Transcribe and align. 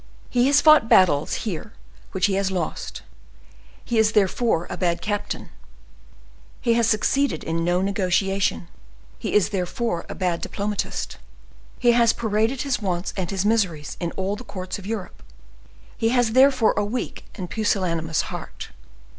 He 0.31 0.47
has 0.47 0.61
fought 0.61 0.89
battles 0.89 1.35
here 1.45 1.73
which 2.11 2.25
he 2.25 2.33
has 2.33 2.49
lost, 2.49 3.03
he 3.85 3.99
is 3.99 4.13
therefore 4.13 4.65
a 4.67 4.75
bad 4.75 4.99
captain; 4.99 5.51
he 6.59 6.73
has 6.73 6.87
succeeded 6.89 7.43
in 7.43 7.63
no 7.63 7.81
negotiation, 7.83 8.67
he 9.19 9.35
is 9.35 9.49
therefore 9.49 10.07
a 10.09 10.15
bad 10.15 10.41
diplomatist; 10.41 11.17
he 11.77 11.91
has 11.91 12.13
paraded 12.13 12.63
his 12.63 12.81
wants 12.81 13.13
and 13.15 13.29
his 13.29 13.45
miseries 13.45 13.95
in 13.99 14.09
all 14.13 14.35
the 14.35 14.43
courts 14.43 14.79
of 14.79 14.87
Europe, 14.87 15.21
he 15.95 16.09
has 16.09 16.31
therefore 16.31 16.73
a 16.75 16.83
weak 16.83 17.25
and 17.35 17.51
pusillanimous 17.51 18.21
heart. 18.33 18.69